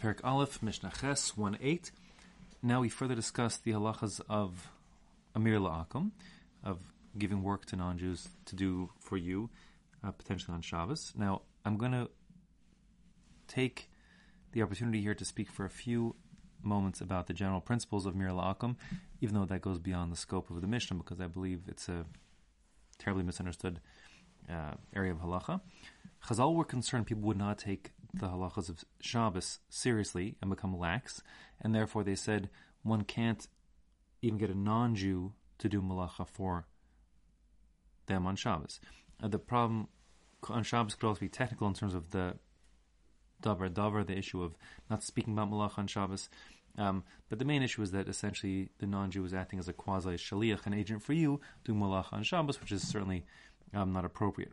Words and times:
Perek 0.00 0.20
Aleph, 0.22 0.62
Mishnah 0.62 0.92
Ches 1.00 1.36
1 1.36 1.58
8. 1.60 1.90
Now 2.62 2.80
we 2.80 2.88
further 2.88 3.16
discuss 3.16 3.56
the 3.56 3.72
halachas 3.72 4.20
of 4.28 4.70
Amir 5.34 5.58
La'akum, 5.58 6.12
of 6.62 6.78
giving 7.16 7.42
work 7.42 7.66
to 7.66 7.76
non 7.76 7.98
Jews 7.98 8.28
to 8.44 8.54
do 8.54 8.90
for 9.00 9.16
you, 9.16 9.50
uh, 10.04 10.12
potentially 10.12 10.54
on 10.54 10.60
Shabbos. 10.60 11.12
Now, 11.16 11.42
I'm 11.64 11.76
going 11.76 11.92
to 11.92 12.08
take 13.48 13.90
the 14.52 14.62
opportunity 14.62 15.00
here 15.00 15.14
to 15.14 15.24
speak 15.24 15.50
for 15.50 15.64
a 15.64 15.70
few 15.70 16.14
moments 16.62 17.00
about 17.00 17.26
the 17.26 17.34
general 17.34 17.60
principles 17.60 18.06
of 18.06 18.14
Mir 18.14 18.28
La'akum, 18.28 18.76
even 19.20 19.34
though 19.34 19.46
that 19.46 19.62
goes 19.62 19.80
beyond 19.80 20.12
the 20.12 20.16
scope 20.16 20.48
of 20.48 20.60
the 20.60 20.68
Mishnah, 20.68 20.96
because 20.96 21.20
I 21.20 21.26
believe 21.26 21.62
it's 21.66 21.88
a 21.88 22.04
terribly 22.98 23.24
misunderstood 23.24 23.80
uh, 24.48 24.74
area 24.94 25.10
of 25.10 25.18
halacha. 25.18 25.60
Chazal 26.24 26.54
were 26.54 26.64
concerned 26.64 27.06
people 27.06 27.24
would 27.24 27.36
not 27.36 27.58
take 27.58 27.90
the 28.14 28.28
halachas 28.28 28.68
of 28.68 28.84
Shabbos 29.00 29.58
seriously 29.68 30.36
and 30.40 30.50
become 30.50 30.78
lax, 30.78 31.22
and 31.60 31.74
therefore 31.74 32.04
they 32.04 32.14
said 32.14 32.48
one 32.82 33.02
can't 33.02 33.46
even 34.22 34.38
get 34.38 34.50
a 34.50 34.58
non-Jew 34.58 35.32
to 35.58 35.68
do 35.68 35.82
malacha 35.82 36.26
for 36.26 36.66
them 38.06 38.26
on 38.26 38.36
Shabbos. 38.36 38.80
Uh, 39.22 39.28
the 39.28 39.38
problem 39.38 39.88
on 40.48 40.62
Shabbos 40.62 40.94
could 40.94 41.06
also 41.06 41.20
be 41.20 41.28
technical 41.28 41.66
in 41.66 41.74
terms 41.74 41.94
of 41.94 42.10
the 42.10 42.36
daber 43.42 43.68
davar, 43.70 44.06
the 44.06 44.16
issue 44.16 44.42
of 44.42 44.56
not 44.88 45.02
speaking 45.02 45.34
about 45.34 45.50
malacha 45.50 45.78
on 45.78 45.86
Shabbos. 45.86 46.28
Um, 46.76 47.02
but 47.28 47.38
the 47.38 47.44
main 47.44 47.62
issue 47.62 47.82
is 47.82 47.90
that 47.90 48.08
essentially 48.08 48.70
the 48.78 48.86
non-Jew 48.86 49.24
is 49.24 49.34
acting 49.34 49.58
as 49.58 49.68
a 49.68 49.72
quasi 49.72 50.10
shaliach, 50.10 50.66
an 50.66 50.74
agent 50.74 51.02
for 51.02 51.12
you, 51.12 51.40
doing 51.64 51.80
malacha 51.80 52.12
on 52.12 52.22
Shabbos, 52.22 52.60
which 52.60 52.72
is 52.72 52.86
certainly 52.86 53.24
um, 53.74 53.92
not 53.92 54.04
appropriate. 54.04 54.52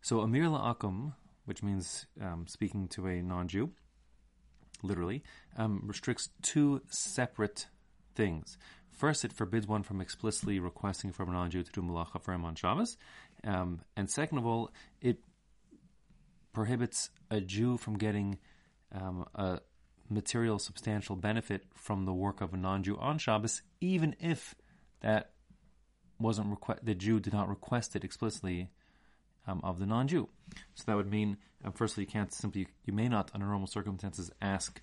So 0.00 0.20
Amir 0.20 0.44
La'akum, 0.44 1.14
which 1.44 1.62
means 1.62 2.06
um, 2.20 2.46
speaking 2.48 2.88
to 2.88 3.06
a 3.06 3.22
non-Jew, 3.22 3.70
literally, 4.82 5.22
um, 5.56 5.82
restricts 5.84 6.28
two 6.42 6.82
separate 6.88 7.66
things. 8.14 8.56
First, 8.90 9.24
it 9.24 9.32
forbids 9.32 9.66
one 9.66 9.82
from 9.82 10.00
explicitly 10.00 10.60
requesting 10.60 11.12
from 11.12 11.28
a 11.28 11.32
non-Jew 11.32 11.64
to 11.64 11.72
do 11.72 11.82
malacha 11.82 12.22
for 12.22 12.32
him 12.32 12.44
on 12.44 12.54
Shabbos, 12.54 12.96
um, 13.44 13.80
and 13.96 14.10
second 14.10 14.38
of 14.38 14.46
all, 14.46 14.70
it 15.00 15.18
prohibits 16.52 17.10
a 17.30 17.40
Jew 17.40 17.76
from 17.76 17.98
getting 17.98 18.38
um, 18.92 19.26
a 19.34 19.58
material 20.08 20.58
substantial 20.58 21.16
benefit 21.16 21.64
from 21.74 22.04
the 22.04 22.12
work 22.12 22.40
of 22.40 22.54
a 22.54 22.56
non-Jew 22.56 22.96
on 22.98 23.18
Shabbos, 23.18 23.62
even 23.80 24.14
if 24.20 24.54
that 25.00 25.32
wasn't 26.18 26.48
requ- 26.48 26.78
the 26.82 26.94
Jew 26.94 27.20
did 27.20 27.32
not 27.32 27.48
request 27.48 27.96
it 27.96 28.04
explicitly 28.04 28.70
um, 29.46 29.60
of 29.62 29.78
the 29.78 29.86
non-Jew. 29.86 30.28
So 30.74 30.84
that 30.86 30.96
would 30.96 31.10
mean, 31.10 31.36
um, 31.64 31.72
firstly, 31.72 32.04
you 32.04 32.06
can't 32.06 32.32
simply, 32.32 32.68
you 32.84 32.92
may 32.92 33.08
not, 33.08 33.30
under 33.34 33.46
normal 33.46 33.66
circumstances, 33.66 34.30
ask 34.40 34.80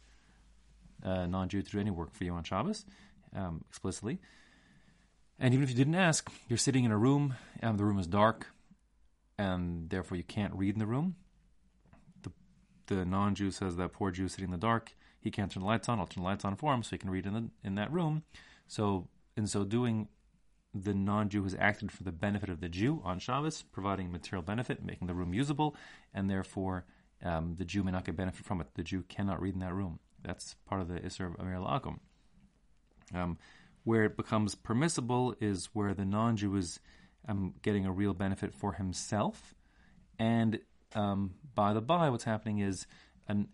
a 1.04 1.28
non-Jew 1.28 1.62
to 1.62 1.72
do 1.72 1.80
any 1.80 1.92
work 1.92 2.14
for 2.14 2.24
you 2.24 2.34
on 2.34 2.44
Shabbos 2.44 2.86
um, 3.36 3.64
explicitly. 3.70 4.20
And 5.40 5.54
even 5.54 5.64
if 5.64 5.70
you 5.70 5.76
didn't 5.76 5.96
ask, 5.96 6.32
you're 6.48 6.58
sitting 6.58 6.84
in 6.84 6.92
a 6.92 6.98
room, 6.98 7.36
and 7.60 7.80
the 7.80 7.84
room 7.84 7.98
is 7.98 8.08
dark, 8.08 8.48
and 9.38 9.90
therefore 9.90 10.18
you 10.18 10.24
can't 10.24 10.54
read 10.54 10.76
in 10.76 10.80
the 10.80 10.86
room. 10.86 11.16
The, 12.22 12.32
the 12.86 13.06
non-Jew 13.06 13.50
says 13.50 13.76
that 13.78 13.94
poor 13.94 14.12
Jew 14.12 14.28
sitting 14.28 14.46
in 14.46 14.52
the 14.52 14.58
dark, 14.58 14.94
he 15.20 15.32
can't 15.32 15.52
turn 15.52 15.62
the 15.62 15.68
lights 15.68 15.90
on. 15.90 16.00
I'll 16.00 16.06
turn 16.06 16.24
the 16.24 16.30
lights 16.30 16.46
on 16.46 16.56
for 16.56 16.74
him 16.74 16.84
so 16.84 16.92
he 16.92 16.98
can 17.00 17.10
read 17.10 17.26
in 17.26 17.34
the, 17.34 17.50
in 17.64 17.76
that 17.76 17.92
room. 17.92 18.24
So 18.68 19.08
in 19.36 19.48
so 19.48 19.64
doing, 19.64 20.08
the 20.74 20.94
non-Jew 20.94 21.44
has 21.44 21.56
acted 21.60 21.92
for 21.92 22.04
the 22.04 22.12
benefit 22.12 22.50
of 22.50 22.62
the 22.62 22.70
Jew 22.70 23.02
on 23.04 23.20
Shabbos, 23.20 23.64
providing 23.72 24.12
material 24.12 24.42
benefit, 24.42 24.84
making 24.84 25.08
the 25.08 25.14
room 25.14 25.34
usable, 25.34 25.76
and 26.14 26.30
therefore 26.30 26.86
um, 27.24 27.56
the 27.58 27.66
Jew 27.66 27.84
may 27.84 27.92
not 27.92 28.06
get 28.06 28.16
benefit 28.16 28.46
from 28.46 28.62
it. 28.62 28.68
The 28.76 28.84
Jew 28.84 29.04
cannot 29.10 29.42
read 29.42 29.54
in 29.54 29.60
that 29.60 29.74
room. 29.74 30.00
That's 30.24 30.56
part 30.66 30.82
of 30.82 30.88
the 30.88 31.00
Isser 31.00 31.28
of 31.28 31.40
Amir. 31.40 31.62
Um, 33.14 33.38
where 33.84 34.06
it 34.06 34.16
becomes 34.16 34.56
permissible 34.56 35.36
is 35.42 35.70
where 35.74 35.94
the 35.94 36.06
non-Jew 36.06 36.56
is 36.56 36.80
um, 37.28 37.56
getting 37.62 37.86
a 37.86 37.92
real 37.92 38.14
benefit 38.14 38.54
for 38.54 38.74
himself, 38.74 39.54
and 40.18 40.60
um, 40.96 41.36
by 41.56 41.74
the 41.74 41.82
by, 41.82 42.10
what's 42.10 42.24
happening 42.24 42.60
is 42.60 42.88
an, 43.28 43.48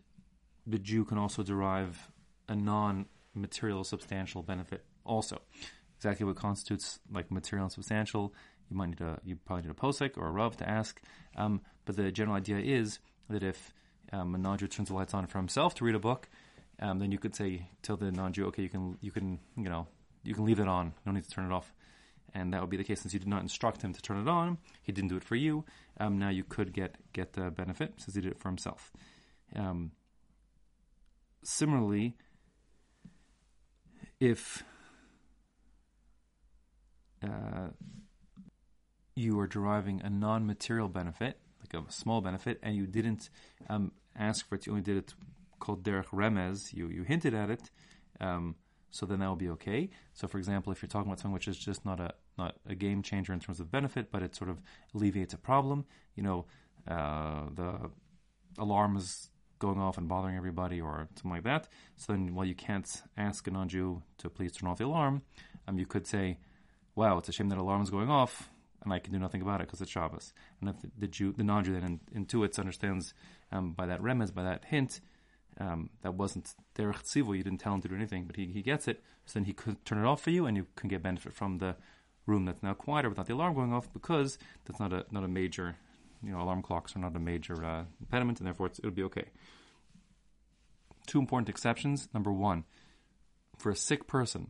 the 0.66 0.80
Jew 0.80 1.06
can 1.06 1.18
also 1.18 1.44
derive 1.44 2.12
a 2.48 2.56
non-material 2.56 3.84
substantial 3.84 4.44
benefit 4.44 4.84
also 5.06 5.42
exactly 5.98 6.26
what 6.26 6.36
constitutes 6.36 7.00
like 7.12 7.32
material 7.32 7.66
and 7.66 7.72
substantial. 7.72 8.34
You 8.70 8.78
might 8.78 8.90
need 8.90 9.02
a 9.02 9.20
you 9.24 9.36
probably 9.36 9.64
need 9.64 9.72
a 9.72 9.74
posek 9.74 10.18
or 10.18 10.28
a 10.28 10.32
rav 10.32 10.58
to 10.58 10.70
ask. 10.70 11.02
Um, 11.36 11.62
but 11.86 11.96
the 11.96 12.12
general 12.12 12.38
idea 12.38 12.60
is 12.60 13.00
that 13.30 13.44
if 13.44 13.74
um, 14.14 14.36
a 14.36 14.38
non-Jew 14.38 14.68
turns 14.68 14.90
the 14.90 14.96
lights 14.96 15.14
on 15.14 15.28
for 15.28 15.38
himself 15.38 15.76
to 15.76 15.86
read 15.86 15.96
a 15.96 16.00
book, 16.00 16.30
um, 16.80 17.00
then 17.00 17.12
you 17.12 17.18
could 17.18 17.36
say 17.36 17.70
tell 17.82 17.98
the 17.98 18.12
non-Jew, 18.12 18.46
okay, 18.48 18.64
you 18.64 18.70
can 18.70 18.98
you 19.02 19.12
can 19.12 19.40
you 19.56 19.70
know 19.70 19.88
you 20.24 20.36
can 20.36 20.46
leave 20.46 20.60
it 20.60 20.68
on. 20.68 20.94
No 21.06 21.12
need 21.12 21.24
to 21.24 21.30
turn 21.30 21.46
it 21.46 21.54
off. 21.54 21.74
And 22.34 22.54
that 22.54 22.62
would 22.62 22.70
be 22.70 22.78
the 22.78 22.84
case 22.84 23.02
since 23.02 23.14
you 23.14 23.20
did 23.20 23.30
not 23.30 23.42
instruct 23.42 23.82
him 23.82 23.94
to 23.94 24.02
turn 24.02 24.20
it 24.20 24.28
on. 24.28 24.58
He 24.84 24.92
didn't 24.92 25.10
do 25.10 25.16
it 25.16 25.24
for 25.24 25.36
you. 25.36 25.64
Um, 26.00 26.20
now 26.20 26.30
you 26.30 26.44
could 26.44 26.74
get 26.74 26.96
get 27.14 27.34
the 27.34 27.50
benefit 27.50 27.94
since 27.98 28.16
he 28.16 28.22
did 28.22 28.32
it 28.32 28.40
for 28.40 28.50
himself. 28.50 28.92
Um, 29.56 29.92
similarly, 31.44 32.18
if 34.20 34.64
uh, 37.28 37.70
you 39.16 39.40
are 39.40 39.48
deriving 39.48 40.02
a 40.02 40.10
non-material 40.10 40.88
benefit, 40.88 41.40
like 41.60 41.74
a 41.74 41.92
small 41.92 42.22
benefit, 42.22 42.60
and 42.62 42.76
you 42.76 42.86
didn't 42.86 43.30
um, 43.70 43.92
ask 44.16 44.48
for 44.48 44.56
it, 44.56 44.66
you 44.66 44.72
only 44.72 44.84
did 44.84 44.98
it 44.98 45.14
called 45.60 45.84
derech 45.84 46.08
remez, 46.08 46.74
you, 46.74 46.88
you 46.88 47.04
hinted 47.04 47.34
at 47.34 47.50
it, 47.50 47.72
um, 48.20 48.56
so 48.92 49.06
then 49.06 49.20
that 49.20 49.28
will 49.28 49.36
be 49.36 49.50
okay. 49.50 49.90
So, 50.14 50.28
for 50.28 50.38
example, 50.38 50.72
if 50.72 50.82
you're 50.82 50.90
talking 50.90 51.10
about 51.10 51.20
something 51.20 51.34
which 51.34 51.48
is 51.48 51.58
just 51.58 51.86
not 51.86 52.00
a 52.00 52.14
not 52.38 52.56
a 52.68 52.76
game 52.76 53.02
changer 53.02 53.34
in 53.34 53.40
terms 53.40 53.60
of 53.60 53.72
benefit, 53.72 54.12
but 54.12 54.22
it 54.22 54.36
sort 54.36 54.50
of 54.50 54.62
alleviates 54.94 55.34
a 55.34 55.38
problem, 55.38 55.86
you 56.16 56.24
know, 56.24 56.46
uh, 56.88 57.44
the 57.54 57.90
alarm 58.58 58.96
is 58.96 59.30
going 59.60 59.80
off 59.80 59.98
and 59.98 60.08
bothering 60.08 60.38
everybody 60.38 60.80
or 60.80 61.08
something 61.16 61.32
like 61.32 61.44
that. 61.44 61.68
So 61.98 62.14
then, 62.14 62.34
while 62.36 62.46
you 62.46 62.56
can't 62.56 62.90
ask 63.18 63.48
a 63.48 63.52
non-Jew 63.52 64.04
to 64.20 64.30
please 64.30 64.52
turn 64.52 64.70
off 64.70 64.78
the 64.78 64.86
alarm, 64.86 65.24
um, 65.68 65.78
you 65.78 65.86
could 65.86 66.08
say, 66.08 66.38
wow, 66.98 67.20
it's 67.20 67.30
a 67.30 67.32
shame 67.32 67.50
that 67.50 67.60
alarm 67.60 67.84
is 67.84 67.92
going 67.92 68.10
off, 68.10 68.50
and 68.84 68.92
I 68.92 69.00
can 69.00 69.14
do 69.14 69.20
nothing 69.20 69.42
about 69.42 69.62
it 69.62 69.68
because 69.68 69.82
it's 69.82 69.92
Shabbos. 69.92 70.34
And 70.60 70.70
if 70.72 70.76
the, 70.98 71.08
Jew, 71.08 71.32
the 71.32 71.44
non-Jew 71.44 71.80
then 71.80 72.00
intuits, 72.14 72.58
understands 72.58 73.14
um, 73.52 73.74
by 73.74 73.86
that 73.86 74.02
remez, 74.02 74.34
by 74.34 74.44
that 74.44 74.66
hint, 74.66 75.00
um, 75.60 75.92
that 76.02 76.16
wasn't 76.16 76.54
derech 76.76 77.04
tzivu, 77.04 77.38
you 77.38 77.44
didn't 77.44 77.60
tell 77.60 77.74
him 77.74 77.82
to 77.82 77.88
do 77.88 77.96
anything, 77.96 78.26
but 78.26 78.36
he, 78.36 78.48
he 78.48 78.64
gets 78.64 78.88
it, 78.88 79.02
so 79.26 79.40
then 79.40 79.46
he 79.46 79.54
could 79.54 79.86
turn 79.86 80.00
it 80.00 80.08
off 80.08 80.22
for 80.22 80.32
you, 80.32 80.48
and 80.48 80.58
you 80.58 80.66
can 80.76 80.90
get 80.90 81.04
benefit 81.04 81.34
from 81.34 81.60
the 81.60 81.76
room 82.26 82.46
that's 82.46 82.64
now 82.64 82.74
quieter 82.74 83.10
without 83.10 83.28
the 83.28 83.34
alarm 83.34 83.54
going 83.54 83.74
off 83.74 83.92
because 83.94 84.38
that's 84.66 84.80
not 84.80 84.92
a 84.92 85.06
not 85.12 85.24
a 85.24 85.28
major, 85.28 85.76
you 86.24 86.32
know, 86.32 86.42
alarm 86.42 86.62
clocks 86.62 86.96
are 86.96 87.00
not 87.00 87.16
a 87.16 87.20
major 87.20 87.64
uh, 87.64 87.86
impediment, 88.00 88.40
and 88.40 88.48
therefore 88.48 88.68
it'll 88.68 88.92
be 88.92 89.04
okay. 89.04 89.26
Two 91.06 91.20
important 91.20 91.48
exceptions. 91.48 92.10
Number 92.14 92.34
one, 92.34 92.66
for 93.58 93.72
a 93.72 93.76
sick 93.76 94.08
person, 94.08 94.48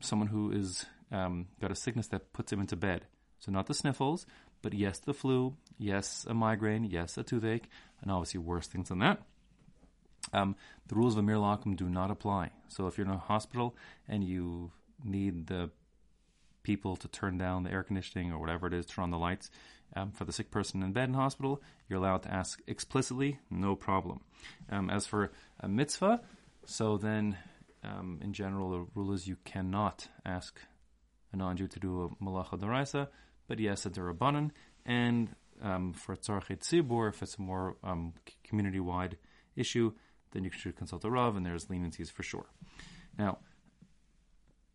someone 0.00 0.28
who 0.28 0.50
is 0.50 0.86
um, 1.12 1.48
got 1.60 1.70
a 1.70 1.76
sickness 1.76 2.08
that 2.08 2.32
puts 2.32 2.52
him 2.52 2.60
into 2.60 2.76
bed. 2.76 3.06
So 3.38 3.50
not 3.50 3.66
the 3.66 3.74
sniffles, 3.74 4.26
but 4.62 4.74
yes, 4.74 4.98
the 4.98 5.14
flu, 5.14 5.56
yes, 5.78 6.26
a 6.28 6.34
migraine, 6.34 6.84
yes, 6.84 7.16
a 7.16 7.22
toothache, 7.22 7.68
and 8.02 8.10
obviously 8.10 8.38
worse 8.38 8.66
things 8.66 8.88
than 8.88 8.98
that. 8.98 9.22
Um, 10.32 10.56
the 10.88 10.94
rules 10.94 11.14
of 11.14 11.20
Amir 11.20 11.36
La'akum 11.36 11.76
do 11.76 11.88
not 11.88 12.10
apply. 12.10 12.50
So 12.68 12.86
if 12.86 12.98
you're 12.98 13.06
in 13.06 13.12
a 13.12 13.18
hospital 13.18 13.74
and 14.08 14.22
you 14.22 14.70
need 15.02 15.46
the 15.46 15.70
people 16.62 16.96
to 16.96 17.08
turn 17.08 17.38
down 17.38 17.62
the 17.62 17.72
air 17.72 17.82
conditioning 17.82 18.32
or 18.32 18.38
whatever 18.38 18.66
it 18.66 18.74
is, 18.74 18.86
turn 18.86 19.04
on 19.04 19.10
the 19.10 19.18
lights 19.18 19.50
um, 19.96 20.12
for 20.12 20.24
the 20.24 20.32
sick 20.32 20.50
person 20.50 20.82
in 20.82 20.92
bed 20.92 21.08
in 21.08 21.14
hospital, 21.14 21.62
you're 21.88 21.98
allowed 21.98 22.22
to 22.24 22.32
ask 22.32 22.60
explicitly, 22.66 23.38
no 23.50 23.74
problem. 23.74 24.20
Um, 24.70 24.90
as 24.90 25.06
for 25.06 25.32
a 25.58 25.68
mitzvah, 25.68 26.20
so 26.66 26.98
then 26.98 27.38
um, 27.82 28.20
in 28.22 28.32
general, 28.32 28.70
the 28.70 28.86
rule 28.94 29.12
is 29.12 29.26
you 29.26 29.38
cannot 29.44 30.08
ask 30.24 30.60
a 31.32 31.36
non-Jew 31.36 31.68
to 31.68 31.80
do 31.80 32.02
a 32.02 32.24
malacha 32.24 32.58
deraisa, 32.58 33.08
but 33.48 33.58
yes, 33.58 33.86
a 33.86 33.90
derabanan, 33.90 34.50
and 34.84 35.34
um, 35.62 35.92
for 35.92 36.16
tzarchei 36.16 36.58
tzibur, 36.58 37.08
if 37.08 37.22
it's 37.22 37.36
a 37.36 37.42
more 37.42 37.76
um, 37.84 38.14
community-wide 38.44 39.16
issue, 39.56 39.92
then 40.32 40.44
you 40.44 40.50
should 40.50 40.76
consult 40.76 41.04
a 41.04 41.10
rav, 41.10 41.36
and 41.36 41.44
there's 41.44 41.66
leniencies 41.66 42.10
for 42.10 42.22
sure. 42.22 42.46
Now, 43.18 43.38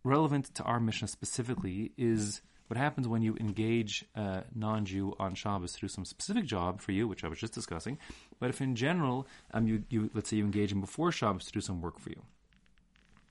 relevant 0.03 0.53
to 0.55 0.63
our 0.63 0.79
Mishnah 0.79 1.07
specifically 1.07 1.91
is 1.97 2.41
what 2.67 2.77
happens 2.77 3.07
when 3.07 3.21
you 3.21 3.35
engage 3.39 4.05
a 4.15 4.43
non-Jew 4.53 5.15
on 5.19 5.35
Shabbos 5.35 5.73
to 5.73 5.81
do 5.81 5.87
some 5.87 6.05
specific 6.05 6.45
job 6.45 6.81
for 6.81 6.91
you, 6.91 7.07
which 7.07 7.23
I 7.23 7.27
was 7.27 7.39
just 7.39 7.53
discussing. 7.53 7.97
But 8.39 8.49
if 8.49 8.59
in 8.59 8.75
general, 8.75 9.27
um, 9.53 9.67
you, 9.67 9.83
you 9.89 10.09
let's 10.13 10.29
say 10.29 10.37
you 10.37 10.45
engage 10.45 10.71
him 10.71 10.81
before 10.81 11.11
Shabbos 11.11 11.45
to 11.45 11.51
do 11.51 11.61
some 11.61 11.81
work 11.81 11.99
for 11.99 12.09
you. 12.09 12.21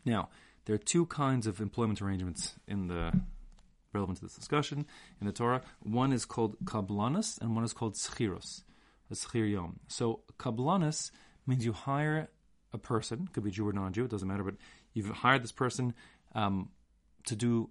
Now, 0.05 0.29
there 0.65 0.75
are 0.75 0.79
two 0.79 1.07
kinds 1.07 1.47
of 1.47 1.61
employment 1.61 2.01
arrangements 2.01 2.55
in 2.67 2.89
the 2.89 3.13
relevant 3.93 4.19
to 4.19 4.25
this 4.25 4.35
discussion 4.35 4.87
in 5.21 5.27
the 5.27 5.33
Torah. 5.33 5.63
One 5.83 6.13
is 6.13 6.25
called 6.25 6.57
kablanus 6.65 7.41
and 7.41 7.55
one 7.55 7.65
is 7.65 7.73
called 7.73 7.95
schiros, 7.95 8.63
a 9.11 9.15
schir 9.15 9.51
yom. 9.51 9.81
So 9.89 10.21
kablanus 10.39 11.11
means 11.47 11.65
you 11.65 11.73
hire 11.73 12.29
a 12.73 12.79
person, 12.79 13.29
could 13.33 13.45
be 13.45 13.51
Jew 13.51 13.69
or 13.69 13.73
non-Jew, 13.73 14.05
it 14.05 14.11
doesn't 14.11 14.27
matter, 14.27 14.43
but 14.43 14.57
you've 14.93 15.09
hired 15.09 15.45
this 15.45 15.53
person 15.53 15.95
um, 16.35 16.71
to 17.27 17.37
do 17.37 17.71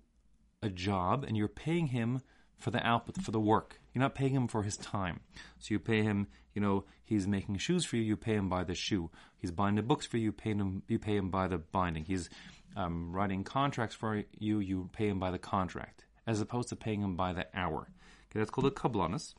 a 0.62 0.70
job, 0.70 1.26
and 1.28 1.36
you're 1.36 1.50
paying 1.50 1.88
him 1.88 2.22
for 2.58 2.72
the 2.72 2.86
output, 2.86 3.22
for 3.22 3.32
the 3.32 3.40
work. 3.40 3.80
You're 3.94 4.02
not 4.02 4.16
paying 4.16 4.34
him 4.34 4.48
for 4.48 4.64
his 4.64 4.78
time. 4.78 5.20
So 5.60 5.74
you 5.74 5.80
pay 5.80 6.02
him, 6.02 6.28
you 6.54 6.62
know, 6.62 6.86
he's 7.04 7.28
making 7.28 7.58
shoes 7.58 7.86
for 7.86 7.98
you, 7.98 8.04
you 8.04 8.18
pay 8.18 8.36
him 8.36 8.50
by 8.50 8.64
the 8.64 8.76
shoe. 8.76 9.10
He's 9.38 9.52
binding 9.52 9.84
the 9.84 9.88
books 9.88 10.06
for 10.06 10.18
you, 10.18 10.26
you 10.26 10.32
pay 10.32 10.52
him, 10.52 10.84
you 10.88 11.00
pay 11.00 11.16
him 11.18 11.30
by 11.30 11.48
the 11.48 11.58
binding. 11.58 12.06
He's 12.06 12.30
um, 12.76 13.12
writing 13.12 13.44
contracts 13.44 13.96
for 13.96 14.24
you, 14.38 14.60
you 14.60 14.90
pay 14.94 15.10
him 15.10 15.20
by 15.20 15.32
the 15.32 15.40
contract, 15.40 16.06
as 16.26 16.42
opposed 16.42 16.70
to 16.70 16.76
paying 16.76 17.02
him 17.02 17.16
by 17.16 17.34
the 17.34 17.46
hour. 17.54 17.88
Okay, 18.30 18.40
that's 18.40 18.50
called 18.50 18.68
a 18.68 18.72
kablanus. 18.72 19.34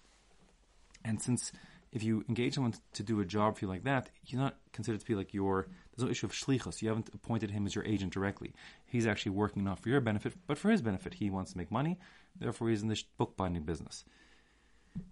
And 1.05 1.20
since 1.20 1.52
if 1.94 2.02
you 2.02 2.25
engage 2.29 2.55
someone 2.55 2.75
to 2.94 3.02
do 3.05 3.20
a 3.20 3.25
job 3.25 3.56
for 3.56 3.64
you 3.64 3.69
like 3.69 3.85
that, 3.85 4.11
you're 4.26 4.41
not 4.41 4.56
considered 4.73 5.00
to 5.00 5.06
be 5.06 5.14
like 5.14 5.32
your. 5.32 5.69
There's 5.96 6.05
no 6.05 6.11
issue 6.11 6.26
of 6.26 6.32
shlichus. 6.32 6.82
You 6.82 6.88
haven't 6.88 7.08
appointed 7.14 7.52
him 7.52 7.67
as 7.67 7.75
your 7.75 7.85
agent 7.85 8.12
directly. 8.12 8.52
He's 8.85 9.06
actually 9.06 9.32
working 9.32 9.62
not 9.62 9.79
for 9.79 9.88
your 9.88 10.00
benefit, 10.00 10.35
but 10.49 10.58
for 10.58 10.70
his 10.70 10.82
benefit. 10.82 11.14
He 11.14 11.31
wants 11.31 11.52
to 11.52 11.58
make 11.58 11.70
money, 11.70 11.99
therefore 12.38 12.69
he's 12.69 12.82
in 12.82 12.88
the 12.88 13.00
bookbinding 13.17 13.62
business. 13.62 14.05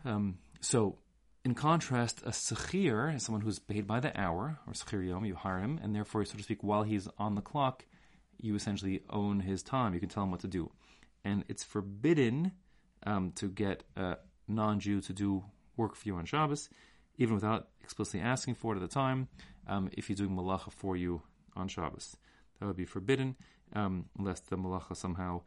Um, 0.04 0.38
so, 0.60 0.98
in 1.44 1.54
contrast, 1.54 2.22
a 2.26 2.30
sechir 2.30 3.14
is 3.14 3.24
someone 3.24 3.42
who's 3.42 3.60
paid 3.60 3.86
by 3.86 4.00
the 4.00 4.18
hour, 4.20 4.58
or 4.66 4.72
sechir 4.72 5.08
yom. 5.08 5.24
You 5.24 5.36
hire 5.36 5.60
him, 5.60 5.78
and 5.82 5.94
therefore, 5.94 6.24
so 6.24 6.36
to 6.36 6.42
speak, 6.42 6.64
while 6.64 6.82
he's 6.82 7.08
on 7.16 7.36
the 7.36 7.40
clock, 7.42 7.84
you 8.38 8.56
essentially 8.56 9.02
own 9.08 9.38
his 9.38 9.62
time. 9.62 9.94
You 9.94 10.00
can 10.00 10.08
tell 10.08 10.24
him 10.24 10.32
what 10.32 10.40
to 10.40 10.48
do, 10.48 10.72
and 11.24 11.44
it's 11.48 11.62
forbidden 11.62 12.52
um, 13.06 13.30
to 13.36 13.48
get 13.48 13.84
a 13.94 14.16
non-Jew 14.48 15.00
to 15.02 15.12
do 15.12 15.44
work 15.76 15.94
for 15.94 16.08
you 16.08 16.16
on 16.16 16.24
Shabbos, 16.24 16.68
even 17.18 17.34
without 17.34 17.68
explicitly 17.82 18.20
asking 18.20 18.54
for 18.54 18.72
it 18.72 18.76
at 18.76 18.82
the 18.82 18.88
time, 18.88 19.28
um, 19.66 19.90
if 19.92 20.08
he's 20.08 20.16
doing 20.16 20.36
malacha 20.36 20.72
for 20.72 20.96
you 20.96 21.22
on 21.56 21.68
Shabbos. 21.68 22.16
That 22.58 22.66
would 22.66 22.76
be 22.76 22.84
forbidden, 22.84 23.36
um, 23.74 24.06
unless 24.18 24.40
the 24.40 24.56
malacha 24.56 24.96
somehow 24.96 25.42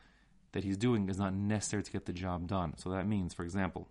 that 0.51 0.63
he's 0.63 0.77
doing 0.77 1.09
is 1.09 1.17
not 1.17 1.33
necessary 1.33 1.83
to 1.83 1.91
get 1.91 2.05
the 2.05 2.13
job 2.13 2.47
done. 2.47 2.73
So 2.77 2.89
that 2.91 3.07
means, 3.07 3.33
for 3.33 3.43
example, 3.43 3.89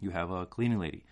you 0.00 0.10
have 0.10 0.30
a 0.30 0.46
cleaning 0.46 0.78
lady, 0.78 1.04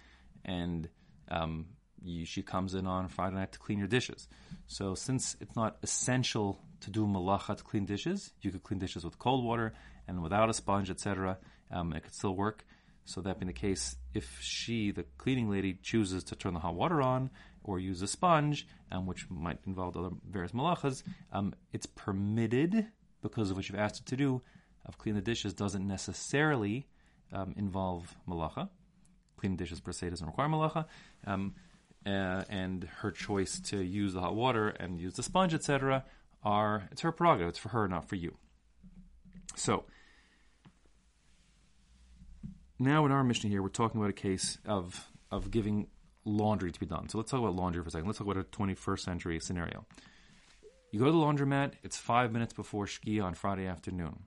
and 0.45 0.89
um, 1.29 1.67
you, 2.03 2.25
she 2.25 2.43
comes 2.43 2.75
in 2.75 2.87
on 2.87 3.09
Friday 3.09 3.37
night 3.37 3.53
to 3.53 3.59
clean 3.59 3.79
your 3.79 3.89
dishes. 3.89 4.29
So 4.67 4.95
since 4.95 5.37
it's 5.41 5.57
not 5.57 5.77
essential 5.83 6.61
to 6.81 6.91
do 6.91 7.07
malacha 7.07 7.57
to 7.57 7.65
clean 7.65 7.85
dishes, 7.85 8.33
you 8.41 8.51
could 8.51 8.63
clean 8.63 8.79
dishes 8.79 9.05
with 9.05 9.19
cold 9.19 9.45
water 9.45 9.75
and 10.09 10.23
without 10.23 10.49
a 10.49 10.55
sponge, 10.55 10.91
etc. 10.91 11.39
Um, 11.71 11.93
it 11.93 12.05
could 12.05 12.15
still 12.15 12.35
work. 12.35 12.65
So 13.07 13.21
that 13.23 13.39
being 13.39 13.47
the 13.47 13.53
case, 13.53 13.97
if 14.15 14.39
she, 14.43 14.91
the 14.91 15.05
cleaning 15.17 15.49
lady, 15.49 15.79
chooses 15.81 16.25
to 16.25 16.37
turn 16.37 16.55
the 16.55 16.61
hot 16.61 16.75
water 16.75 17.01
on 17.01 17.31
or 17.63 17.79
use 17.79 18.03
a 18.03 18.09
sponge, 18.09 18.67
um, 18.91 19.07
which 19.07 19.31
might 19.31 19.59
involve 19.65 19.97
other 19.97 20.11
various 20.29 20.53
malachas, 20.53 21.05
um, 21.33 21.55
it's 21.73 21.87
permitted 21.87 22.87
because 23.23 23.51
of 23.51 23.57
what 23.57 23.69
you've 23.69 23.79
asked 23.79 24.01
it 24.01 24.07
to 24.07 24.17
do. 24.17 24.43
Of 24.85 24.99
clean 24.99 25.15
the 25.15 25.21
dishes 25.21 25.55
doesn't 25.55 25.87
necessarily 25.87 26.89
um, 27.33 27.55
involve 27.57 28.15
malacha. 28.29 28.69
Cleaning 29.37 29.57
dishes 29.57 29.81
per 29.81 29.93
se 29.93 30.11
doesn't 30.11 30.27
require 30.27 30.49
malacha. 30.49 30.87
Um, 31.27 31.55
uh, 32.05 32.45
and 32.49 32.85
her 32.99 33.11
choice 33.11 33.61
to 33.61 33.79
use 33.83 34.15
the 34.15 34.21
hot 34.21 34.35
water 34.35 34.69
and 34.69 35.01
use 35.01 35.15
the 35.15 35.23
sponge, 35.23 35.55
etc., 35.55 36.05
are 36.43 36.89
it's 36.93 37.01
her 37.03 37.11
prerogative. 37.11 37.49
It's 37.51 37.59
for 37.59 37.71
her, 37.71 37.89
not 37.89 38.09
for 38.09 38.15
you. 38.17 38.37
So 39.57 39.85
now 42.79 43.07
in 43.07 43.13
our 43.13 43.25
Mishnah 43.25 43.51
here, 43.51 43.63
we're 43.63 43.69
talking 43.69 44.01
about 44.01 44.11
a 44.11 44.15
case 44.15 44.59
of 44.67 45.07
of 45.31 45.51
giving 45.51 45.89
laundry 46.25 46.71
to 46.71 46.81
be 46.81 46.87
done. 46.87 47.09
So 47.09 47.19
let's 47.19 47.31
talk 47.31 47.41
about 47.41 47.55
laundry 47.55 47.83
for 47.83 47.89
a 47.89 47.91
second. 47.91 48.07
Let's 48.07 48.19
talk 48.19 48.29
about 48.29 48.41
a 48.41 48.45
21st 48.45 49.01
century 49.01 49.41
scenario. 49.41 49.85
You 50.91 51.01
go 51.01 51.07
to 51.07 51.13
the 51.13 51.19
laundromat. 51.19 51.73
It's 51.83 51.97
five 51.97 52.33
minutes 52.33 52.53
before 52.53 52.87
Shkia 52.87 53.25
on 53.25 53.35
Friday 53.35 53.67
afternoon. 53.67 54.21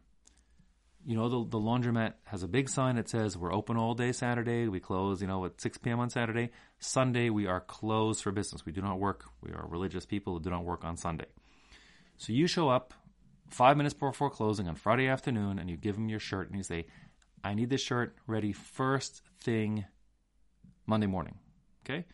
You 1.06 1.16
know 1.16 1.30
the, 1.30 1.50
the 1.50 1.60
laundromat 1.60 2.14
has 2.26 2.44
a 2.44 2.48
big 2.48 2.70
sign 2.70 2.98
that 2.98 3.08
says 3.08 3.38
we're 3.38 3.54
open 3.54 3.78
all 3.78 3.94
day 3.94 4.12
Saturday. 4.12 4.68
We 4.68 4.80
close, 4.80 5.22
you 5.22 5.28
know, 5.28 5.46
at 5.46 5.62
6 5.62 5.78
p.m. 5.78 6.00
on 6.00 6.10
Saturday. 6.10 6.50
Sunday 6.80 7.30
we 7.30 7.48
are 7.48 7.62
closed 7.62 8.22
for 8.22 8.32
business. 8.32 8.66
We 8.66 8.74
do 8.74 8.82
not 8.82 9.00
work. 9.00 9.26
We 9.42 9.52
are 9.52 9.66
religious 9.68 10.06
people 10.06 10.34
who 10.34 10.42
do 10.42 10.50
not 10.50 10.66
work 10.66 10.84
on 10.84 10.98
Sunday. 10.98 11.28
So 12.18 12.34
you 12.34 12.48
show 12.48 12.68
up 12.68 12.94
five 13.50 13.78
minutes 13.78 13.94
before 13.94 14.30
closing 14.30 14.68
on 14.68 14.76
Friday 14.76 15.08
afternoon, 15.08 15.58
and 15.58 15.70
you 15.70 15.78
give 15.78 15.96
them 15.96 16.10
your 16.10 16.20
shirt, 16.20 16.50
and 16.50 16.58
you 16.58 16.64
say, 16.64 16.86
I 17.44 17.54
need 17.54 17.70
this 17.70 17.82
shirt 17.82 18.16
ready 18.28 18.52
first 18.52 19.22
thing 19.42 19.86
Monday 20.86 21.08
morning. 21.08 21.36
Okay? 21.86 22.06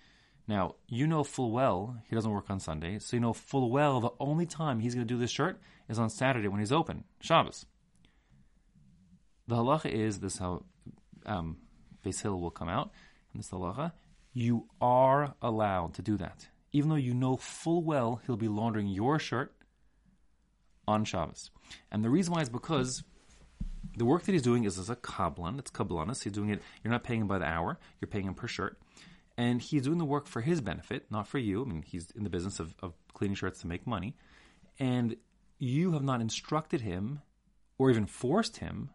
Now, 0.47 0.75
you 0.87 1.07
know 1.07 1.23
full 1.23 1.51
well 1.51 1.97
he 2.07 2.15
doesn't 2.15 2.31
work 2.31 2.49
on 2.49 2.59
Sunday, 2.59 2.99
so 2.99 3.15
you 3.15 3.21
know 3.21 3.33
full 3.33 3.71
well 3.71 3.99
the 3.99 4.11
only 4.19 4.45
time 4.45 4.79
he's 4.79 4.93
going 4.93 5.07
to 5.07 5.13
do 5.13 5.19
this 5.19 5.31
shirt 5.31 5.59
is 5.89 5.97
on 5.97 6.09
Saturday 6.09 6.47
when 6.47 6.59
he's 6.59 6.71
open, 6.71 7.03
Shabbos. 7.19 7.65
The 9.47 9.55
halacha 9.55 9.91
is 9.91 10.19
this 10.19 10.37
how 10.37 10.63
um, 11.25 11.57
Beis 12.03 12.21
Hillel 12.21 12.39
will 12.39 12.51
come 12.51 12.69
out 12.69 12.91
and 13.33 13.41
this 13.41 13.49
halacha. 13.49 13.91
You 14.33 14.67
are 14.81 15.35
allowed 15.41 15.93
to 15.95 16.01
do 16.01 16.17
that, 16.17 16.47
even 16.71 16.89
though 16.89 16.95
you 16.95 17.13
know 17.13 17.37
full 17.37 17.83
well 17.83 18.21
he'll 18.25 18.37
be 18.37 18.47
laundering 18.47 18.87
your 18.87 19.17
shirt 19.17 19.55
on 20.87 21.05
Shabbos. 21.05 21.49
And 21.91 22.03
the 22.03 22.09
reason 22.09 22.33
why 22.33 22.41
is 22.41 22.49
because 22.49 23.03
the 23.97 24.05
work 24.05 24.23
that 24.23 24.31
he's 24.31 24.41
doing 24.41 24.63
is 24.63 24.77
as 24.77 24.89
a 24.89 24.95
kablan. 24.95 25.59
It's 25.59 25.71
kablanis. 25.71 26.23
He's 26.23 26.33
doing 26.33 26.49
it. 26.49 26.61
You're 26.83 26.91
not 26.91 27.03
paying 27.03 27.21
him 27.21 27.27
by 27.27 27.39
the 27.39 27.45
hour. 27.45 27.77
You're 27.99 28.07
paying 28.07 28.25
him 28.25 28.33
per 28.33 28.47
shirt, 28.47 28.77
and 29.37 29.61
he's 29.61 29.83
doing 29.83 29.97
the 29.97 30.05
work 30.05 30.27
for 30.27 30.41
his 30.41 30.61
benefit, 30.61 31.05
not 31.09 31.27
for 31.27 31.37
you. 31.37 31.63
I 31.63 31.65
mean, 31.65 31.83
he's 31.83 32.11
in 32.11 32.23
the 32.23 32.29
business 32.29 32.59
of, 32.59 32.75
of 32.81 32.93
cleaning 33.13 33.35
shirts 33.35 33.61
to 33.61 33.67
make 33.67 33.85
money, 33.85 34.15
and 34.79 35.15
you 35.57 35.93
have 35.93 36.03
not 36.03 36.21
instructed 36.21 36.81
him, 36.81 37.21
or 37.77 37.89
even 37.89 38.05
forced 38.05 38.57
him, 38.57 38.89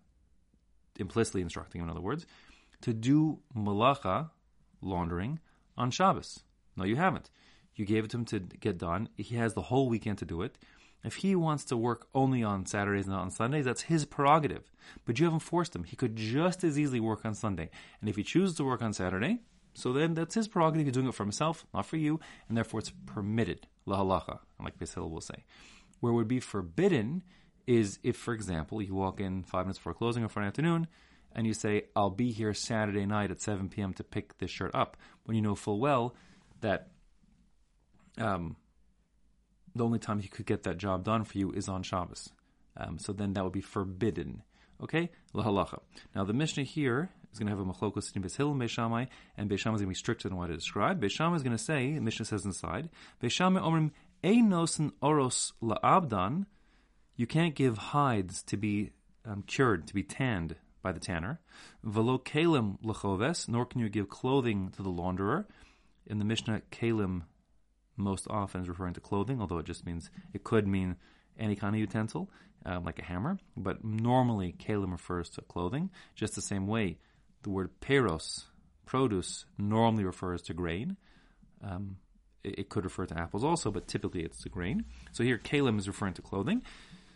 implicitly 0.98 1.40
instructing 1.40 1.80
him, 1.80 1.86
in 1.86 1.90
other 1.90 2.00
words, 2.00 2.26
to 2.82 2.92
do 2.92 3.40
malacha, 3.56 4.30
laundering, 4.80 5.40
on 5.76 5.90
Shabbos. 5.90 6.40
No, 6.76 6.84
you 6.84 6.96
haven't. 6.96 7.30
You 7.74 7.84
gave 7.86 8.04
it 8.04 8.10
to 8.10 8.18
him 8.18 8.24
to 8.26 8.40
get 8.40 8.78
done. 8.78 9.08
He 9.16 9.36
has 9.36 9.54
the 9.54 9.62
whole 9.62 9.88
weekend 9.88 10.18
to 10.18 10.24
do 10.24 10.42
it. 10.42 10.58
If 11.02 11.16
he 11.16 11.34
wants 11.34 11.64
to 11.66 11.76
work 11.76 12.08
only 12.14 12.42
on 12.42 12.66
Saturdays 12.66 13.06
and 13.06 13.14
not 13.14 13.22
on 13.22 13.30
Sundays, 13.30 13.64
that's 13.64 13.82
his 13.82 14.04
prerogative. 14.04 14.70
But 15.06 15.18
you 15.18 15.24
haven't 15.24 15.40
forced 15.40 15.74
him. 15.74 15.84
He 15.84 15.96
could 15.96 16.16
just 16.16 16.62
as 16.62 16.78
easily 16.78 17.00
work 17.00 17.24
on 17.24 17.34
Sunday. 17.34 17.70
And 18.00 18.10
if 18.10 18.16
he 18.16 18.22
chooses 18.22 18.56
to 18.56 18.64
work 18.64 18.82
on 18.82 18.92
Saturday, 18.92 19.40
so 19.74 19.92
then 19.92 20.14
that's 20.14 20.34
his 20.34 20.48
prerogative. 20.48 20.86
He's 20.86 20.94
doing 20.94 21.08
it 21.08 21.14
for 21.14 21.24
himself, 21.24 21.66
not 21.72 21.86
for 21.86 21.96
you, 21.96 22.20
and 22.48 22.56
therefore 22.56 22.80
it's 22.80 22.92
permitted, 23.06 23.66
la 23.86 23.98
halacha, 23.98 24.40
like 24.62 24.74
Hillel 24.78 25.10
will 25.10 25.20
say. 25.20 25.44
Where 26.00 26.12
it 26.12 26.16
would 26.16 26.28
be 26.28 26.40
forbidden 26.40 27.22
is 27.66 27.98
if, 28.02 28.16
for 28.16 28.34
example, 28.34 28.82
you 28.82 28.94
walk 28.94 29.20
in 29.20 29.44
five 29.44 29.66
minutes 29.66 29.78
before 29.78 29.94
closing 29.94 30.22
on 30.22 30.28
Friday 30.28 30.48
afternoon, 30.48 30.86
and 31.32 31.46
you 31.46 31.54
say, 31.54 31.84
I'll 31.94 32.10
be 32.10 32.32
here 32.32 32.52
Saturday 32.52 33.06
night 33.06 33.30
at 33.30 33.40
7 33.40 33.68
p.m. 33.68 33.94
to 33.94 34.04
pick 34.04 34.38
this 34.38 34.50
shirt 34.50 34.74
up, 34.74 34.96
when 35.24 35.36
you 35.36 35.42
know 35.42 35.54
full 35.54 35.78
well 35.78 36.14
that 36.60 36.88
um, 38.18 38.56
the 39.74 39.84
only 39.84 39.98
time 39.98 40.20
he 40.20 40.28
could 40.28 40.46
get 40.46 40.64
that 40.64 40.78
job 40.78 41.04
done 41.04 41.24
for 41.24 41.38
you 41.38 41.52
is 41.52 41.68
on 41.68 41.82
Shabbos. 41.82 42.30
Um, 42.76 42.98
so 42.98 43.12
then 43.12 43.34
that 43.34 43.44
would 43.44 43.52
be 43.52 43.60
forbidden. 43.60 44.42
Okay? 44.82 45.10
Lahalacha. 45.34 45.80
Now 46.14 46.24
the 46.24 46.32
Mishnah 46.32 46.64
here 46.64 47.10
is 47.32 47.38
going 47.38 47.46
to 47.50 47.56
have 47.56 47.60
a 47.60 47.70
machlokos 47.70 48.12
Beis 48.12 48.36
Hillel 48.36 48.52
and 48.52 48.62
Beis 48.62 48.70
Shammai, 48.70 49.06
and 49.36 49.48
Beis 49.48 49.56
is 49.56 49.64
going 49.64 49.78
to 49.78 49.86
be 49.86 49.94
stricter 49.94 50.28
than 50.28 50.38
what 50.38 50.50
it 50.50 50.56
described. 50.56 51.02
Beis 51.02 51.12
Shammai 51.12 51.36
is 51.36 51.42
going 51.42 51.56
to 51.56 51.62
say, 51.62 51.94
the 51.94 52.00
Mishnah 52.00 52.24
says 52.24 52.44
inside, 52.44 52.88
Beis 53.22 53.30
Shammai 53.30 53.60
omrim 53.60 53.90
einosen 54.24 54.92
oros 55.00 55.52
la'abdan, 55.62 56.46
you 57.16 57.26
can't 57.26 57.54
give 57.54 57.76
hides 57.78 58.42
to 58.44 58.56
be 58.56 58.92
um, 59.24 59.42
cured, 59.46 59.86
to 59.86 59.94
be 59.94 60.02
tanned 60.02 60.56
by 60.82 60.92
the 60.92 61.00
tanner. 61.00 61.40
Velo 61.84 62.18
kalim 62.18 62.78
lachoves, 62.82 63.48
nor 63.48 63.66
can 63.66 63.80
you 63.80 63.88
give 63.88 64.08
clothing 64.08 64.70
to 64.70 64.82
the 64.82 64.90
launderer. 64.90 65.44
In 66.06 66.18
the 66.18 66.24
Mishnah, 66.24 66.62
kalim 66.72 67.22
most 68.00 68.26
often 68.28 68.62
is 68.62 68.68
referring 68.68 68.94
to 68.94 69.00
clothing, 69.00 69.40
although 69.40 69.58
it 69.58 69.66
just 69.66 69.86
means 69.86 70.10
it 70.32 70.44
could 70.44 70.66
mean 70.66 70.96
any 71.38 71.56
kind 71.56 71.74
of 71.74 71.80
utensil, 71.80 72.30
um, 72.66 72.84
like 72.84 72.98
a 72.98 73.04
hammer. 73.04 73.38
But 73.56 73.84
normally, 73.84 74.54
kalim 74.58 74.92
refers 74.92 75.30
to 75.30 75.42
clothing. 75.42 75.90
Just 76.14 76.34
the 76.34 76.42
same 76.42 76.66
way, 76.66 76.98
the 77.42 77.50
word 77.50 77.70
peros, 77.80 78.44
produce, 78.86 79.44
normally 79.58 80.04
refers 80.04 80.42
to 80.42 80.54
grain. 80.54 80.96
Um, 81.62 81.96
it, 82.42 82.60
it, 82.60 82.68
could 82.68 82.84
refer 82.84 83.06
to 83.06 83.18
apples 83.18 83.44
also, 83.44 83.70
but 83.70 83.86
typically 83.86 84.22
it's 84.22 84.42
to 84.42 84.48
grain. 84.48 84.84
So 85.12 85.22
here, 85.24 85.38
kalim 85.38 85.78
is 85.78 85.86
referring 85.86 86.14
to 86.14 86.22
clothing. 86.22 86.62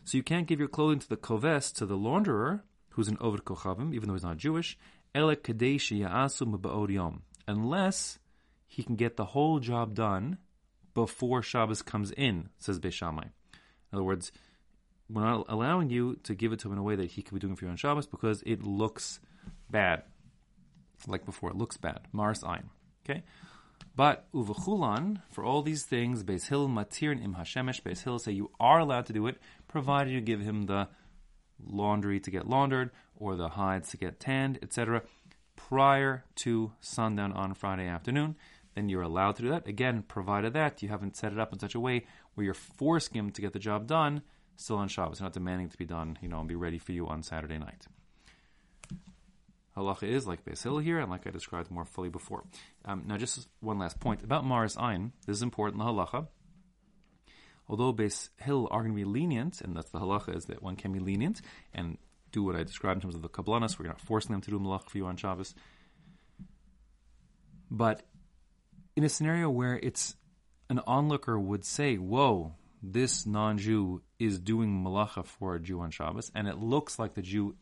So 0.05 0.17
you 0.19 0.23
can't 0.23 0.47
give 0.47 0.59
your 0.59 0.69
clothing 0.69 0.99
to 1.01 1.09
the 1.09 1.17
koves, 1.17 1.73
to 1.77 1.87
the 1.87 1.97
launderer, 1.97 2.61
who's 2.91 3.09
an 3.09 3.17
oved 3.17 3.41
kochavim, 3.41 3.95
even 3.95 4.09
though 4.09 4.15
he's 4.15 4.23
not 4.23 4.37
Jewish, 4.37 4.79
unless 7.47 8.19
he 8.67 8.83
can 8.83 8.97
get 8.97 9.17
the 9.17 9.25
whole 9.25 9.61
job 9.61 9.95
done 9.95 10.39
before 10.95 11.43
Shabbos 11.43 11.83
comes 11.83 12.11
in, 12.13 12.49
says 12.59 12.79
Beis 12.79 12.93
Shammai. 12.93 13.25
In 13.25 13.31
other 13.93 14.05
words, 14.05 14.33
we're 15.09 15.23
not 15.23 15.47
allowing 15.49 15.91
you 15.91 16.17
to 16.23 16.35
give 16.35 16.53
it 16.53 16.61
to 16.61 16.69
him 16.69 16.75
in 16.75 16.79
a 16.79 16.83
way 16.83 16.97
that 16.97 17.11
he 17.13 17.23
could 17.23 17.35
be 17.35 17.41
doing 17.41 17.57
for 17.57 17.65
you 17.65 17.71
on 17.71 17.77
Shabbos 17.77 18.07
because 18.07 18.43
it 18.47 18.63
looks 18.63 19.21
bad. 19.71 20.03
Like 21.07 21.27
before, 21.27 21.51
it 21.51 21.57
looks 21.57 21.77
bad. 21.77 22.01
Maris 22.13 22.43
Ein. 22.43 22.71
Okay? 23.05 23.23
But 23.97 24.27
uvachulan 24.33 25.23
for 25.31 25.45
all 25.45 25.63
these 25.63 25.85
things, 25.85 26.25
Beis 26.25 26.49
Hill 26.49 26.69
matir 26.69 27.13
and 27.13 27.23
im 27.23 27.35
hashemesh. 27.35 27.83
Beis 27.83 28.03
Hill 28.03 28.19
say 28.19 28.33
you 28.33 28.51
are 28.59 28.79
allowed 28.79 29.07
to 29.07 29.13
do 29.13 29.27
it, 29.27 29.39
provided 29.69 30.13
you 30.13 30.21
give 30.21 30.41
him 30.41 30.63
the 30.63 30.89
laundry 31.65 32.19
to 32.21 32.31
get 32.31 32.49
laundered 32.49 32.91
or 33.17 33.37
the 33.37 33.51
hides 33.51 33.91
to 33.91 33.97
get 33.97 34.19
tanned, 34.19 34.59
etc., 34.63 35.03
prior 35.57 36.25
to 36.35 36.73
sundown 36.81 37.33
on 37.33 37.55
Friday 37.55 37.87
afternoon. 37.87 38.37
Then 38.75 38.89
you're 38.89 39.03
allowed 39.03 39.37
to 39.37 39.43
do 39.43 39.51
that 39.51 39.69
again, 39.69 40.03
provided 40.07 40.53
that 40.55 40.83
you 40.83 40.89
haven't 40.89 41.17
set 41.17 41.33
it 41.33 41.39
up 41.39 41.53
in 41.53 41.59
such 41.59 41.75
a 41.75 41.81
way 41.81 42.07
where 42.35 42.45
you're 42.45 42.55
forcing 42.55 43.17
him 43.17 43.31
to 43.31 43.41
get 43.41 43.53
the 43.53 43.59
job 43.59 43.87
done 43.87 44.23
still 44.57 44.77
on 44.77 44.89
Shabbos, 44.89 45.21
not 45.21 45.33
demanding 45.33 45.67
it 45.67 45.73
to 45.73 45.79
be 45.79 45.85
done, 45.85 46.19
you 46.21 46.29
know, 46.29 46.41
and 46.41 46.49
be 46.49 46.55
ready 46.55 46.79
for 46.79 46.93
you 46.93 47.07
on 47.07 47.23
Saturday 47.23 47.59
night. 47.59 47.87
Halacha 49.77 50.05
is 50.05 50.27
like 50.27 50.45
Beis 50.45 50.63
Hill 50.63 50.79
here, 50.79 51.01
and 51.01 51.11
like 51.11 51.27
I 51.27 51.31
described 51.31 51.71
more 51.71 51.85
fully 51.85 52.09
before. 52.09 52.45
Um, 52.85 53.05
now, 53.07 53.17
just 53.17 53.49
one 53.61 53.79
last 53.79 53.99
point 53.99 54.23
about 54.23 54.45
Maris 54.45 54.77
Ein. 54.77 55.13
This 55.27 55.37
is 55.37 55.43
important. 55.43 55.79
The 55.79 55.85
halacha, 55.85 56.29
although 57.69 57.93
Beis 57.93 58.29
Hill 58.41 58.69
are 58.71 58.83
going 58.83 58.93
to 58.93 58.97
be 58.97 59.05
lenient, 59.05 59.61
and 59.61 59.77
that's 59.77 59.91
the 59.91 59.99
halacha 59.99 60.37
is 60.37 60.45
that 60.47 60.63
one 60.63 60.77
can 60.77 60.93
be 60.93 61.01
lenient 61.01 61.41
and 61.73 61.99
do 62.31 62.45
what 62.45 62.55
I 62.55 62.63
described 62.63 62.99
in 62.99 63.03
terms 63.03 63.17
of 63.17 63.23
the 63.23 63.29
kablanas. 63.29 63.79
We're 63.79 63.87
not 63.87 64.01
forcing 64.01 64.33
them 64.33 64.41
to 64.43 64.51
do 64.51 64.61
malach 64.61 64.89
for 64.89 64.99
you 64.99 65.07
on 65.07 65.17
Shabbos. 65.17 65.55
But 67.69 68.03
in 68.97 69.05
a 69.05 69.09
scenario 69.09 69.51
where 69.51 69.79
it's 69.79 70.17
an 70.71 70.81
onlooker 70.87 71.39
would 71.39 71.65
say, 71.65 71.97
"Whoa, 71.97 72.55
this 72.83 73.27
non-Jew 73.27 74.03
is 74.19 74.39
doing 74.39 74.83
malacha 74.83 75.25
for 75.25 75.55
a 75.55 75.61
Jew 75.61 75.81
on 75.81 75.91
Shabbos," 75.91 76.31
and 76.35 76.49
it 76.49 76.59
looks 76.59 76.99
like 76.99 77.15
the 77.15 77.23
Jew 77.23 77.57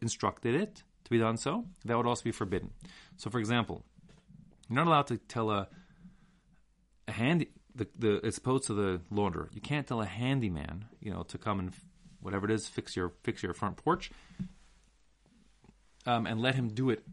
instructed 0.00 0.54
it 0.54 0.82
to 1.04 1.10
be 1.10 1.18
done 1.18 1.36
so, 1.36 1.66
that 1.84 1.96
would 1.96 2.06
also 2.06 2.24
be 2.24 2.32
forbidden. 2.32 2.70
So, 3.16 3.30
for 3.30 3.38
example, 3.38 3.84
you're 4.68 4.76
not 4.76 4.86
allowed 4.86 5.06
to 5.08 5.18
tell 5.18 5.50
a, 5.50 5.68
a 7.06 7.12
handy 7.12 7.50
the, 7.74 7.88
the 7.98 8.20
as 8.24 8.38
opposed 8.38 8.64
to 8.64 8.74
the 8.74 9.00
launderer. 9.12 9.48
You 9.52 9.60
can't 9.60 9.86
tell 9.86 10.00
a 10.00 10.06
handyman, 10.06 10.86
you 11.00 11.10
know, 11.12 11.22
to 11.24 11.38
come 11.38 11.58
and 11.58 11.72
whatever 12.20 12.46
it 12.46 12.52
is, 12.52 12.68
fix 12.68 12.96
your 12.96 13.12
fix 13.22 13.42
your 13.42 13.52
front 13.52 13.76
porch, 13.76 14.10
um, 16.06 16.26
and 16.26 16.40
let 16.40 16.54
him 16.54 16.68
do 16.68 16.90
it 16.90 17.04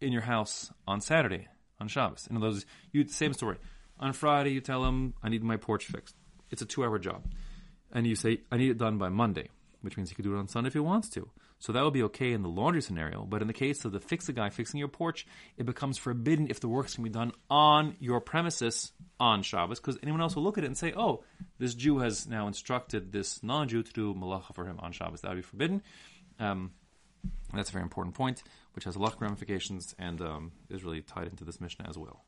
in 0.00 0.12
your 0.12 0.22
house 0.22 0.72
on 0.86 1.00
Saturday 1.00 1.48
on 1.80 1.88
Shabbos. 1.88 2.26
In 2.28 2.36
other 2.36 2.48
words, 2.48 2.66
you 2.92 3.06
same 3.08 3.32
story. 3.32 3.58
On 3.98 4.12
Friday, 4.12 4.52
you 4.52 4.60
tell 4.60 4.84
him, 4.84 5.14
"I 5.22 5.28
need 5.28 5.42
my 5.42 5.56
porch 5.56 5.86
fixed." 5.86 6.16
It's 6.50 6.62
a 6.62 6.66
two-hour 6.66 6.98
job, 6.98 7.24
and 7.92 8.06
you 8.06 8.14
say, 8.14 8.42
"I 8.50 8.56
need 8.56 8.70
it 8.70 8.78
done 8.78 8.98
by 8.98 9.08
Monday," 9.08 9.50
which 9.80 9.96
means 9.96 10.10
he 10.10 10.14
could 10.14 10.24
do 10.24 10.34
it 10.34 10.38
on 10.38 10.48
Sunday 10.48 10.68
if 10.68 10.74
he 10.74 10.80
wants 10.80 11.08
to. 11.10 11.30
So 11.58 11.72
that 11.72 11.82
would 11.82 11.94
be 11.94 12.02
okay 12.02 12.32
in 12.32 12.42
the 12.42 12.50
laundry 12.50 12.82
scenario, 12.82 13.24
but 13.24 13.40
in 13.40 13.48
the 13.48 13.54
case 13.54 13.86
of 13.86 13.92
the 13.92 13.98
fix 13.98 14.26
the 14.26 14.34
guy 14.34 14.50
fixing 14.50 14.78
your 14.78 14.88
porch, 14.88 15.26
it 15.56 15.64
becomes 15.64 15.96
forbidden 15.96 16.48
if 16.50 16.60
the 16.60 16.68
work's 16.68 16.96
can 16.96 17.04
be 17.04 17.08
done 17.08 17.32
on 17.48 17.96
your 17.98 18.20
premises 18.20 18.92
on 19.18 19.42
Shabbos, 19.42 19.80
because 19.80 19.98
anyone 20.02 20.20
else 20.20 20.36
will 20.36 20.42
look 20.42 20.58
at 20.58 20.64
it 20.64 20.66
and 20.66 20.76
say, 20.76 20.92
"Oh, 20.94 21.24
this 21.56 21.74
Jew 21.74 21.98
has 21.98 22.26
now 22.26 22.46
instructed 22.46 23.10
this 23.10 23.42
non-Jew 23.42 23.84
to 23.84 23.92
do 23.92 24.14
malacha 24.14 24.54
for 24.54 24.66
him 24.66 24.78
on 24.80 24.92
Shabbos." 24.92 25.22
That 25.22 25.30
would 25.30 25.36
be 25.36 25.42
forbidden. 25.42 25.82
Um, 26.38 26.72
that's 27.52 27.70
a 27.70 27.72
very 27.72 27.82
important 27.82 28.14
point, 28.14 28.42
which 28.74 28.84
has 28.84 28.96
a 28.96 28.98
lot 28.98 29.14
of 29.14 29.20
ramifications 29.20 29.94
and 29.98 30.20
um, 30.20 30.52
is 30.68 30.84
really 30.84 31.02
tied 31.02 31.28
into 31.28 31.44
this 31.44 31.60
Mishnah 31.60 31.86
as 31.88 31.96
well. 31.96 32.24